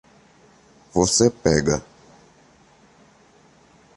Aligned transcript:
Você 0.91 1.29
pega 1.29 1.85